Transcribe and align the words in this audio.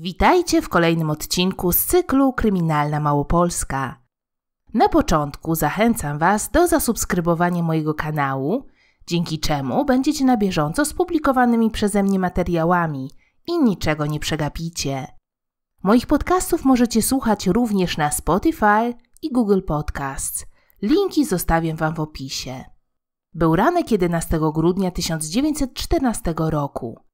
Witajcie 0.00 0.62
w 0.62 0.68
kolejnym 0.68 1.10
odcinku 1.10 1.72
z 1.72 1.84
cyklu 1.84 2.32
Kryminalna 2.32 3.00
Małopolska. 3.00 4.02
Na 4.74 4.88
początku 4.88 5.54
zachęcam 5.54 6.18
Was 6.18 6.50
do 6.50 6.68
zasubskrybowania 6.68 7.62
mojego 7.62 7.94
kanału, 7.94 8.66
dzięki 9.06 9.38
czemu 9.38 9.84
będziecie 9.84 10.24
na 10.24 10.36
bieżąco 10.36 10.84
z 10.84 10.92
publikowanymi 10.92 11.70
przeze 11.70 12.02
mnie 12.02 12.18
materiałami 12.18 13.10
i 13.46 13.58
niczego 13.58 14.06
nie 14.06 14.20
przegapicie. 14.20 15.06
Moich 15.82 16.06
podcastów 16.06 16.64
możecie 16.64 17.02
słuchać 17.02 17.46
również 17.46 17.96
na 17.96 18.10
Spotify 18.10 18.94
i 19.22 19.32
Google 19.32 19.60
Podcasts. 19.66 20.46
Linki 20.82 21.24
zostawię 21.24 21.74
Wam 21.74 21.94
w 21.94 22.00
opisie. 22.00 22.64
Był 23.34 23.56
ranek 23.56 23.90
11 23.90 24.40
grudnia 24.54 24.90
1914 24.90 26.34
roku. 26.38 27.07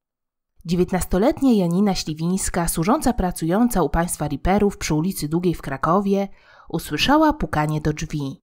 Dziewiętnastoletnia 0.65 1.53
Janina 1.53 1.95
Śliwińska, 1.95 2.67
służąca 2.67 3.13
pracująca 3.13 3.81
u 3.81 3.89
państwa 3.89 4.27
riperów 4.27 4.77
przy 4.77 4.93
ulicy 4.93 5.27
Długiej 5.27 5.53
w 5.53 5.61
Krakowie, 5.61 6.27
usłyszała 6.69 7.33
pukanie 7.33 7.81
do 7.81 7.93
drzwi. 7.93 8.41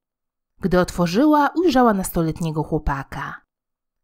Gdy 0.60 0.80
otworzyła, 0.80 1.50
ujrzała 1.56 1.94
nastoletniego 1.94 2.62
chłopaka. 2.62 3.42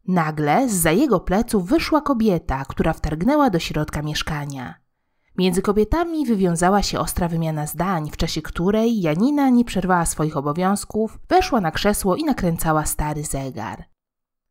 Nagle 0.09 0.69
z 0.69 0.73
za 0.73 0.91
jego 0.91 1.21
pleców 1.21 1.69
wyszła 1.69 2.01
kobieta, 2.01 2.65
która 2.65 2.93
wtargnęła 2.93 3.51
do 3.51 3.59
środka 3.59 4.03
mieszkania. 4.03 4.75
Między 5.37 5.63
kobietami 5.63 6.27
wywiązała 6.27 6.83
się 6.83 6.99
ostra 7.01 7.29
wymiana 7.29 7.67
zdań, 7.67 8.11
w 8.11 8.17
czasie 8.17 8.43
której 8.43 9.01
Janina 9.01 9.51
nie 9.51 9.65
przerwała 9.65 10.07
swoich 10.07 10.37
obowiązków, 10.37 11.19
weszła 11.29 11.61
na 11.61 11.71
krzesło 11.71 12.17
i 12.17 12.25
nakręcała 12.25 12.87
stary 12.87 13.25
zegar. 13.25 13.85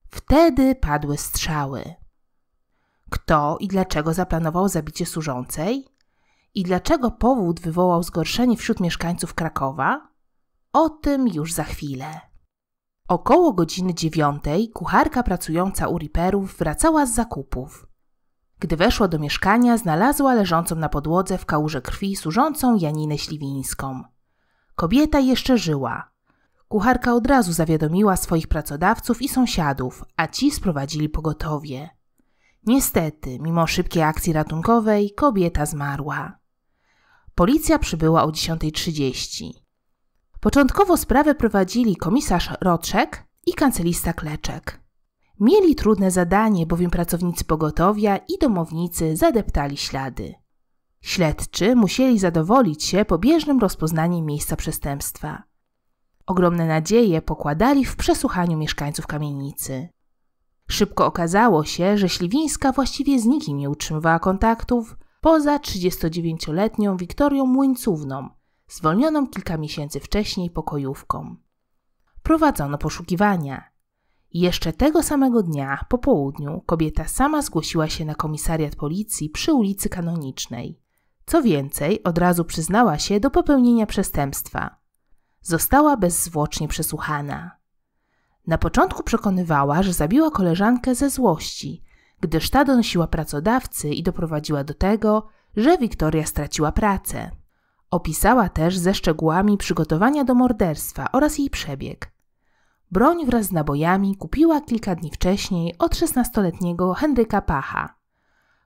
Wtedy 0.10 0.76
padły 0.76 1.18
strzały. 1.18 2.07
Kto 3.10 3.58
i 3.60 3.68
dlaczego 3.68 4.14
zaplanował 4.14 4.70
zabicie 4.70 5.06
służącej? 5.06 5.88
I 6.54 6.64
dlaczego 6.64 7.12
powód 7.12 7.60
wywołał 7.60 8.04
zgorszenie 8.04 8.58
wśród 8.58 8.80
mieszkańców 8.80 9.34
Krakowa? 9.34 10.08
O 10.74 10.90
tym 10.90 11.28
już 11.28 11.54
za 11.54 11.64
chwilę. 11.64 12.20
Około 13.08 13.54
godziny 13.54 13.94
dziewiątej 13.94 14.70
kucharka 14.70 15.24
pracująca 15.24 15.88
u 15.88 15.98
riperów 15.98 16.58
wracała 16.58 17.06
z 17.06 17.14
zakupów. 17.14 17.88
Gdy 18.60 18.78
weszła 18.78 19.08
do 19.08 19.20
mieszkania, 19.20 19.78
znalazła 19.78 20.34
leżącą 20.34 20.76
na 20.76 20.90
podłodze 20.90 21.38
w 21.38 21.46
kałuże 21.46 21.82
krwi 21.82 22.16
służącą 22.16 22.76
Janinę 22.76 23.18
Śliwińską. 23.18 24.04
Kobieta 24.76 25.20
jeszcze 25.20 25.58
żyła. 25.58 26.12
Kucharka 26.68 27.14
od 27.14 27.28
razu 27.28 27.54
zawiadomiła 27.54 28.18
swoich 28.18 28.48
pracodawców 28.48 29.22
i 29.22 29.30
sąsiadów, 29.30 30.06
a 30.18 30.28
ci 30.28 30.52
sprowadzili 30.52 31.10
pogotowie. 31.10 31.97
Niestety, 32.68 33.40
mimo 33.40 33.68
szybkiej 33.68 34.04
akcji 34.04 34.34
ratunkowej, 34.34 35.12
kobieta 35.12 35.66
zmarła. 35.66 36.40
Policja 37.36 37.80
przybyła 37.80 38.24
o 38.24 38.30
10.30. 38.30 39.52
Początkowo 40.40 40.98
sprawę 40.98 41.36
prowadzili 41.36 41.96
komisarz 41.96 42.50
Rotrzek 42.62 43.24
i 43.46 43.54
kancelista 43.54 44.14
Kleczek. 44.14 44.82
Mieli 45.40 45.76
trudne 45.76 46.12
zadanie, 46.12 46.66
bowiem 46.66 46.92
pracownicy 46.92 47.46
pogotowia 47.46 48.18
i 48.18 48.38
domownicy 48.42 49.16
zadeptali 49.16 49.78
ślady. 49.78 50.34
Śledczy 51.02 51.76
musieli 51.76 52.20
zadowolić 52.20 52.84
się 52.84 53.06
pobieżnym 53.06 53.60
rozpoznaniem 53.60 54.26
miejsca 54.26 54.56
przestępstwa. 54.56 55.44
Ogromne 56.26 56.68
nadzieje 56.68 57.22
pokładali 57.22 57.86
w 57.86 57.96
przesłuchaniu 57.96 58.58
mieszkańców 58.58 59.08
kamienicy. 59.08 59.90
Szybko 60.68 61.06
okazało 61.06 61.64
się, 61.64 61.98
że 61.98 62.10
Śliwińska 62.10 62.72
właściwie 62.72 63.20
z 63.20 63.26
nikim 63.26 63.58
nie 63.58 63.70
utrzymywała 63.70 64.20
kontaktów 64.20 64.98
poza 65.22 65.58
39-letnią 65.58 66.98
Wiktorią 66.98 67.46
Młyńcówną, 67.46 68.30
zwolnioną 68.68 69.28
kilka 69.28 69.58
miesięcy 69.58 70.00
wcześniej 70.00 70.50
pokojówką. 70.50 71.36
Prowadzono 72.24 72.78
poszukiwania. 72.78 73.64
Jeszcze 74.34 74.74
tego 74.74 75.04
samego 75.04 75.44
dnia, 75.44 75.86
po 75.90 75.98
południu, 75.98 76.62
kobieta 76.66 77.06
sama 77.06 77.42
zgłosiła 77.42 77.90
się 77.90 78.06
na 78.06 78.16
komisariat 78.16 78.76
policji 78.76 79.30
przy 79.30 79.54
ulicy 79.54 79.90
Kanonicznej. 79.90 80.80
Co 81.26 81.42
więcej, 81.42 82.04
od 82.04 82.18
razu 82.18 82.46
przyznała 82.46 83.00
się 83.00 83.20
do 83.20 83.30
popełnienia 83.32 83.86
przestępstwa. 83.86 84.76
Została 85.42 85.98
bezzwłocznie 85.98 86.68
przesłuchana. 86.68 87.57
Na 88.48 88.58
początku 88.58 89.04
przekonywała, 89.04 89.84
że 89.84 89.94
zabiła 89.94 90.32
koleżankę 90.32 90.96
ze 90.96 91.10
złości, 91.10 91.84
gdyż 92.22 92.50
ta 92.50 92.66
donosiła 92.66 93.08
pracodawcy 93.08 93.90
i 93.90 94.04
doprowadziła 94.04 94.64
do 94.64 94.74
tego, 94.74 95.28
że 95.58 95.78
Wiktoria 95.78 96.26
straciła 96.26 96.72
pracę. 96.72 97.32
Opisała 97.92 98.50
też 98.50 98.78
ze 98.78 98.94
szczegółami 98.94 99.58
przygotowania 99.58 100.24
do 100.24 100.36
morderstwa 100.36 101.12
oraz 101.12 101.38
jej 101.38 101.50
przebieg. 101.50 102.12
Broń 102.92 103.26
wraz 103.26 103.46
z 103.46 103.52
nabojami 103.52 104.16
kupiła 104.16 104.62
kilka 104.62 104.96
dni 104.96 105.12
wcześniej 105.12 105.76
od 105.80 105.96
16-letniego 105.96 106.94
Henryka 106.94 107.42
Pacha. 107.42 107.96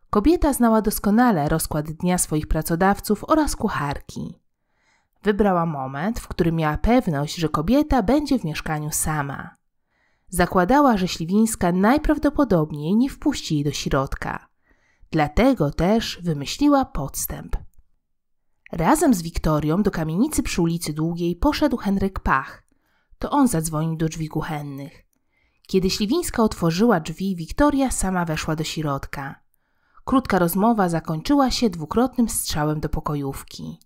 Kobieta 0.09 0.53
znała 0.53 0.81
doskonale 0.81 1.49
rozkład 1.49 1.91
dnia 1.91 2.17
swoich 2.17 2.47
pracodawców 2.47 3.23
oraz 3.27 3.55
kucharki. 3.55 4.39
Wybrała 5.23 5.65
moment, 5.65 6.19
w 6.19 6.27
którym 6.27 6.55
miała 6.55 6.77
pewność, 6.77 7.35
że 7.35 7.49
kobieta 7.49 8.03
będzie 8.03 8.39
w 8.39 8.43
mieszkaniu 8.43 8.91
sama. 8.91 9.60
Zakładała, 10.31 10.97
że 10.97 11.07
Śliwińska 11.07 11.71
najprawdopodobniej 11.71 12.95
nie 12.95 13.09
wpuści 13.09 13.55
jej 13.55 13.63
do 13.63 13.71
środka. 13.71 14.47
Dlatego 15.11 15.71
też 15.71 16.19
wymyśliła 16.23 16.85
podstęp. 16.85 17.57
Razem 18.71 19.13
z 19.13 19.21
Wiktorią 19.21 19.83
do 19.83 19.91
kamienicy 19.91 20.43
przy 20.43 20.61
ulicy 20.61 20.93
Długiej 20.93 21.35
poszedł 21.35 21.77
Henryk 21.77 22.19
Pach. 22.19 22.63
To 23.19 23.29
on 23.29 23.47
zadzwonił 23.47 23.95
do 23.95 24.09
drzwi 24.09 24.27
kuchennych. 24.27 25.05
Kiedy 25.67 25.89
Śliwińska 25.89 26.43
otworzyła 26.43 26.99
drzwi, 26.99 27.35
Wiktoria 27.35 27.91
sama 27.91 28.25
weszła 28.25 28.55
do 28.55 28.63
środka. 28.63 29.35
Krótka 30.05 30.39
rozmowa 30.39 30.89
zakończyła 30.89 31.51
się 31.51 31.69
dwukrotnym 31.69 32.29
strzałem 32.29 32.79
do 32.79 32.89
pokojówki. 32.89 33.79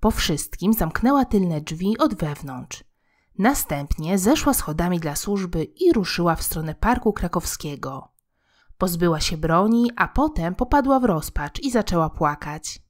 Po 0.00 0.10
wszystkim 0.10 0.72
zamknęła 0.72 1.24
tylne 1.24 1.60
drzwi 1.60 1.98
od 1.98 2.14
wewnątrz. 2.14 2.87
Następnie 3.38 4.18
zeszła 4.18 4.54
schodami 4.54 5.00
dla 5.00 5.16
służby 5.16 5.64
i 5.64 5.92
ruszyła 5.92 6.34
w 6.36 6.42
stronę 6.42 6.74
parku 6.74 7.12
krakowskiego. 7.12 8.08
Pozbyła 8.78 9.20
się 9.20 9.36
broni, 9.36 9.90
a 9.96 10.08
potem 10.08 10.54
popadła 10.54 11.00
w 11.00 11.04
rozpacz 11.04 11.60
i 11.60 11.70
zaczęła 11.70 12.10
płakać. 12.10 12.82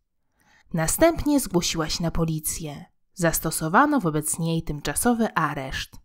Następnie 0.74 1.40
zgłosiła 1.40 1.88
się 1.88 2.02
na 2.02 2.10
policję. 2.10 2.84
Zastosowano 3.14 4.00
wobec 4.00 4.38
niej 4.38 4.62
tymczasowy 4.62 5.34
areszt. 5.34 5.96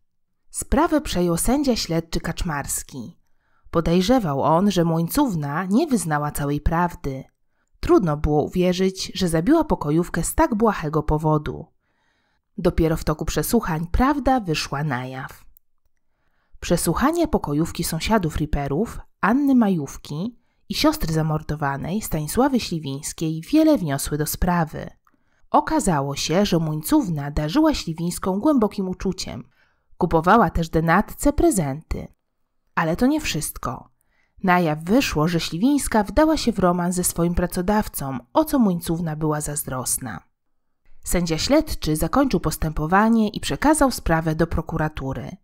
Sprawę 0.49 1.01
przejął 1.01 1.37
sędzia 1.37 1.75
śledczy 1.75 2.19
Kaczmarski. 2.19 3.17
Podejrzewał 3.71 4.41
on, 4.41 4.71
że 4.71 4.83
Młońcówna 4.83 5.65
nie 5.65 5.87
wyznała 5.87 6.31
całej 6.31 6.61
prawdy. 6.61 7.23
Trudno 7.79 8.17
było 8.17 8.43
uwierzyć, 8.43 9.11
że 9.15 9.27
zabiła 9.27 9.63
pokojówkę 9.63 10.23
z 10.23 10.35
tak 10.35 10.55
błahego 10.55 11.03
powodu. 11.03 11.72
Dopiero 12.57 12.97
w 12.97 13.03
toku 13.03 13.25
przesłuchań 13.25 13.87
prawda 13.91 14.39
wyszła 14.39 14.83
na 14.83 15.05
jaw. 15.05 15.45
Przesłuchania 16.59 17.27
pokojówki 17.27 17.83
sąsiadów 17.83 18.35
Riperów, 18.35 18.99
Anny 19.21 19.55
Majówki 19.55 20.37
i 20.69 20.75
siostry 20.75 21.13
zamordowanej 21.13 22.01
Stanisławy 22.01 22.59
Śliwińskiej 22.59 23.41
wiele 23.41 23.77
wniosły 23.77 24.17
do 24.17 24.25
sprawy. 24.25 24.89
Okazało 25.51 26.15
się, 26.15 26.45
że 26.45 26.59
Muńcówna 26.59 27.31
darzyła 27.31 27.73
Śliwińską 27.73 28.39
głębokim 28.39 28.89
uczuciem. 28.89 29.43
Kupowała 29.97 30.49
też 30.49 30.69
denatce 30.69 31.33
prezenty. 31.33 32.07
Ale 32.75 32.95
to 32.95 33.05
nie 33.05 33.21
wszystko. 33.21 33.89
Na 34.43 34.59
jaw 34.59 34.83
wyszło, 34.83 35.27
że 35.27 35.39
Śliwińska 35.39 36.03
wdała 36.03 36.37
się 36.37 36.51
w 36.51 36.59
romans 36.59 36.95
ze 36.95 37.03
swoim 37.03 37.35
pracodawcą, 37.35 38.17
o 38.33 38.45
co 38.45 38.59
Muńcówna 38.59 39.15
była 39.15 39.41
zazdrosna. 39.41 40.32
Sędzia 41.03 41.37
śledczy 41.37 41.95
zakończył 41.95 42.39
postępowanie 42.39 43.29
i 43.29 43.39
przekazał 43.39 43.91
sprawę 43.91 44.35
do 44.35 44.47
prokuratury. 44.47 45.37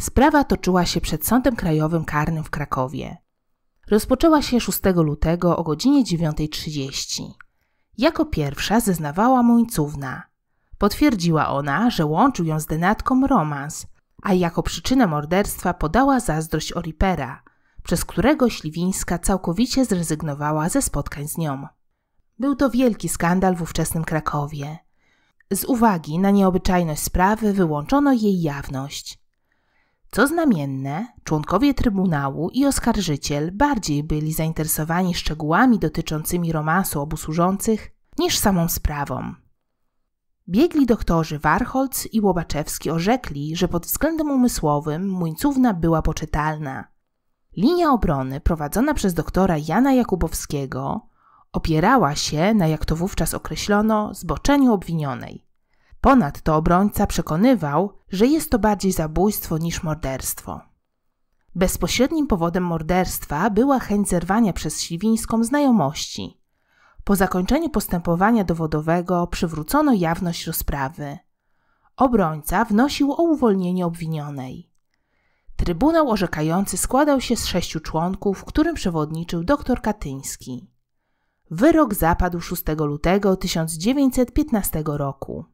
Sprawa 0.00 0.44
toczyła 0.44 0.86
się 0.86 1.00
przed 1.00 1.26
Sądem 1.26 1.56
Krajowym 1.56 2.04
Karnym 2.04 2.44
w 2.44 2.50
Krakowie. 2.50 3.16
Rozpoczęła 3.90 4.42
się 4.42 4.60
6 4.60 4.80
lutego 4.94 5.56
o 5.56 5.62
godzinie 5.62 6.04
9.30. 6.04 7.22
Jako 7.98 8.26
pierwsza 8.26 8.80
zeznawała 8.80 9.42
Mońcówna. 9.42 10.22
Potwierdziła 10.78 11.48
ona, 11.48 11.90
że 11.90 12.06
łączył 12.06 12.46
ją 12.46 12.60
z 12.60 12.66
denatką 12.66 13.26
romans, 13.26 13.86
a 14.22 14.32
jako 14.32 14.62
przyczynę 14.62 15.06
morderstwa 15.06 15.74
podała 15.74 16.20
zazdrość 16.20 16.72
Oripera, 16.72 17.42
przez 17.82 18.04
którego 18.04 18.50
Śliwińska 18.50 19.18
całkowicie 19.18 19.84
zrezygnowała 19.84 20.68
ze 20.68 20.82
spotkań 20.82 21.28
z 21.28 21.38
nią. 21.38 21.66
Był 22.38 22.56
to 22.56 22.70
wielki 22.70 23.08
skandal 23.08 23.56
w 23.56 23.62
ówczesnym 23.62 24.04
Krakowie. 24.04 24.83
Z 25.52 25.64
uwagi 25.64 26.18
na 26.18 26.30
nieobyczajność 26.30 27.02
sprawy 27.02 27.52
wyłączono 27.52 28.12
jej 28.12 28.42
jawność. 28.42 29.24
Co 30.10 30.26
znamienne, 30.26 31.06
członkowie 31.24 31.74
Trybunału 31.74 32.50
i 32.50 32.66
oskarżyciel 32.66 33.50
bardziej 33.52 34.04
byli 34.04 34.32
zainteresowani 34.32 35.14
szczegółami 35.14 35.78
dotyczącymi 35.78 36.52
romansu 36.52 37.00
obu 37.00 37.16
służących 37.16 37.90
niż 38.18 38.38
samą 38.38 38.68
sprawą. 38.68 39.34
Biegli 40.48 40.86
doktorzy 40.86 41.38
Warholc 41.38 42.08
i 42.12 42.20
Łobaczewski 42.20 42.90
orzekli, 42.90 43.56
że 43.56 43.68
pod 43.68 43.86
względem 43.86 44.30
umysłowym 44.30 45.08
Muńcówna 45.08 45.74
była 45.74 46.02
poczytalna. 46.02 46.84
Linia 47.56 47.90
obrony 47.90 48.40
prowadzona 48.40 48.94
przez 48.94 49.14
doktora 49.14 49.56
Jana 49.68 49.92
Jakubowskiego 49.92 51.08
opierała 51.54 52.14
się 52.14 52.54
na, 52.54 52.66
jak 52.66 52.84
to 52.84 52.96
wówczas 52.96 53.34
określono, 53.34 54.14
zboczeniu 54.14 54.72
obwinionej. 54.72 55.44
Ponadto 56.00 56.56
obrońca 56.56 57.06
przekonywał, 57.06 57.92
że 58.08 58.26
jest 58.26 58.50
to 58.50 58.58
bardziej 58.58 58.92
zabójstwo 58.92 59.58
niż 59.58 59.82
morderstwo. 59.82 60.60
Bezpośrednim 61.54 62.26
powodem 62.26 62.64
morderstwa 62.64 63.50
była 63.50 63.78
chęć 63.78 64.08
zerwania 64.08 64.52
przez 64.52 64.82
Śliwińską 64.82 65.44
znajomości. 65.44 66.40
Po 67.04 67.16
zakończeniu 67.16 67.70
postępowania 67.70 68.44
dowodowego 68.44 69.26
przywrócono 69.26 69.92
jawność 69.92 70.46
rozprawy. 70.46 71.18
Obrońca 71.96 72.64
wnosił 72.64 73.12
o 73.12 73.22
uwolnienie 73.22 73.86
obwinionej. 73.86 74.70
Trybunał 75.56 76.10
orzekający 76.10 76.76
składał 76.76 77.20
się 77.20 77.36
z 77.36 77.46
sześciu 77.46 77.80
członków, 77.80 78.44
którym 78.44 78.74
przewodniczył 78.74 79.44
dr 79.44 79.82
Katyński. 79.82 80.73
Wyrok 81.50 81.94
zapadł 81.94 82.40
6 82.40 82.62
lutego 82.78 83.36
1915 83.36 84.82
roku. 84.86 85.44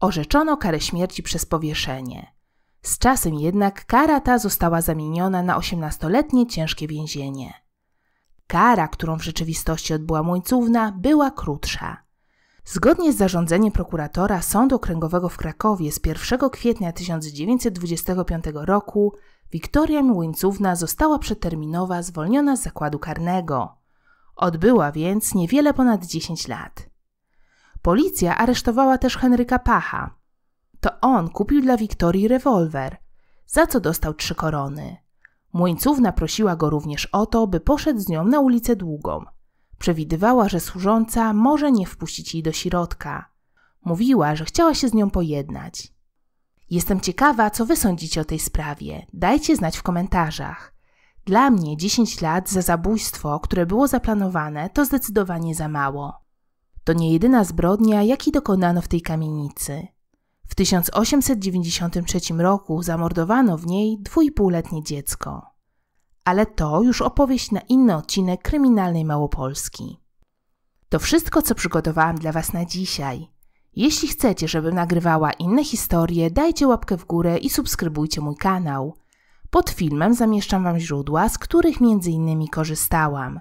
Orzeczono 0.00 0.56
karę 0.56 0.80
śmierci 0.80 1.22
przez 1.22 1.46
powieszenie. 1.46 2.34
Z 2.82 2.98
czasem 2.98 3.34
jednak 3.34 3.86
kara 3.86 4.20
ta 4.20 4.38
została 4.38 4.80
zamieniona 4.80 5.42
na 5.42 5.58
18-letnie 5.58 6.46
ciężkie 6.46 6.88
więzienie. 6.88 7.54
Kara, 8.46 8.88
którą 8.88 9.18
w 9.18 9.24
rzeczywistości 9.24 9.94
odbyła 9.94 10.20
Łońcówna, 10.20 10.92
była 10.92 11.30
krótsza. 11.30 11.96
Zgodnie 12.64 13.12
z 13.12 13.16
zarządzeniem 13.16 13.72
prokuratora 13.72 14.42
Sądu 14.42 14.76
Okręgowego 14.76 15.28
w 15.28 15.36
Krakowie 15.36 15.92
z 15.92 16.00
1 16.06 16.50
kwietnia 16.50 16.92
1925 16.92 18.44
roku 18.54 19.12
Wiktoria 19.52 20.00
Łońcówna 20.00 20.76
została 20.76 21.18
przeterminowa 21.18 22.02
zwolniona 22.02 22.56
z 22.56 22.62
zakładu 22.62 22.98
karnego. 22.98 23.77
Odbyła 24.38 24.92
więc 24.92 25.34
niewiele 25.34 25.74
ponad 25.74 26.06
10 26.06 26.48
lat. 26.48 26.88
Policja 27.82 28.36
aresztowała 28.36 28.98
też 28.98 29.16
Henryka 29.16 29.58
Pacha. 29.58 30.14
To 30.80 31.00
on 31.00 31.28
kupił 31.28 31.60
dla 31.60 31.76
Wiktorii 31.76 32.28
rewolwer, 32.28 32.96
za 33.46 33.66
co 33.66 33.80
dostał 33.80 34.14
trzy 34.14 34.34
korony. 34.34 34.96
Młyńcówna 35.52 36.12
prosiła 36.12 36.56
go 36.56 36.70
również 36.70 37.06
o 37.06 37.26
to, 37.26 37.46
by 37.46 37.60
poszedł 37.60 38.00
z 38.00 38.08
nią 38.08 38.24
na 38.24 38.40
ulicę 38.40 38.76
Długą. 38.76 39.24
Przewidywała, 39.78 40.48
że 40.48 40.60
służąca 40.60 41.32
może 41.32 41.72
nie 41.72 41.86
wpuścić 41.86 42.34
jej 42.34 42.42
do 42.42 42.52
środka. 42.52 43.30
Mówiła, 43.84 44.36
że 44.36 44.44
chciała 44.44 44.74
się 44.74 44.88
z 44.88 44.94
nią 44.94 45.10
pojednać. 45.10 45.92
Jestem 46.70 47.00
ciekawa, 47.00 47.50
co 47.50 47.66
wy 47.66 47.76
sądzicie 47.76 48.20
o 48.20 48.24
tej 48.24 48.38
sprawie. 48.38 49.06
Dajcie 49.12 49.56
znać 49.56 49.76
w 49.76 49.82
komentarzach. 49.82 50.77
Dla 51.28 51.50
mnie 51.50 51.76
10 51.76 52.20
lat 52.20 52.50
za 52.50 52.62
zabójstwo, 52.62 53.40
które 53.40 53.66
było 53.66 53.88
zaplanowane, 53.88 54.70
to 54.70 54.84
zdecydowanie 54.84 55.54
za 55.54 55.68
mało. 55.68 56.14
To 56.84 56.92
nie 56.92 57.12
jedyna 57.12 57.44
zbrodnia, 57.44 58.02
jakiej 58.02 58.32
dokonano 58.32 58.82
w 58.82 58.88
tej 58.88 59.02
kamienicy. 59.02 59.86
W 60.46 60.54
1893 60.54 62.20
roku 62.38 62.82
zamordowano 62.82 63.58
w 63.58 63.66
niej 63.66 63.98
dwójpółletnie 64.00 64.82
dziecko. 64.82 65.46
Ale 66.24 66.46
to 66.46 66.82
już 66.82 67.02
opowieść 67.02 67.50
na 67.50 67.60
inny 67.60 67.96
odcinek 67.96 68.42
kryminalnej 68.42 69.04
Małopolski. 69.04 70.00
To 70.88 70.98
wszystko, 70.98 71.42
co 71.42 71.54
przygotowałam 71.54 72.16
dla 72.16 72.32
Was 72.32 72.52
na 72.52 72.64
dzisiaj. 72.64 73.28
Jeśli 73.76 74.08
chcecie, 74.08 74.48
żebym 74.48 74.74
nagrywała 74.74 75.32
inne 75.32 75.64
historie, 75.64 76.30
dajcie 76.30 76.66
łapkę 76.66 76.96
w 76.96 77.04
górę 77.04 77.38
i 77.38 77.50
subskrybujcie 77.50 78.20
mój 78.20 78.36
kanał. 78.36 78.94
Pod 79.50 79.70
filmem 79.70 80.14
zamieszczam 80.14 80.64
Wam 80.64 80.78
źródła, 80.78 81.28
z 81.28 81.38
których 81.38 81.80
innymi 82.10 82.48
korzystałam. 82.48 83.40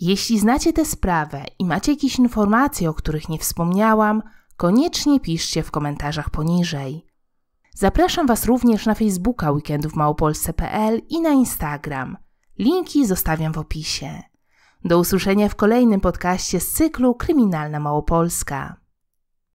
Jeśli 0.00 0.38
znacie 0.38 0.72
tę 0.72 0.84
sprawę 0.84 1.44
i 1.58 1.64
macie 1.64 1.92
jakieś 1.92 2.18
informacje, 2.18 2.90
o 2.90 2.94
których 2.94 3.28
nie 3.28 3.38
wspomniałam, 3.38 4.22
koniecznie 4.56 5.20
piszcie 5.20 5.62
w 5.62 5.70
komentarzach 5.70 6.30
poniżej. 6.30 7.04
Zapraszam 7.74 8.26
Was 8.26 8.44
również 8.44 8.86
na 8.86 8.94
Facebooka 8.94 9.50
Weekendów 9.50 9.94
Małopolsce.pl 9.94 11.00
i 11.08 11.20
na 11.20 11.30
Instagram. 11.30 12.16
Linki 12.58 13.06
zostawiam 13.06 13.52
w 13.52 13.58
opisie. 13.58 14.22
Do 14.84 14.98
usłyszenia 14.98 15.48
w 15.48 15.54
kolejnym 15.54 16.00
podcaście 16.00 16.60
z 16.60 16.72
cyklu 16.72 17.14
Kryminalna 17.14 17.80
Małopolska. 17.80 18.76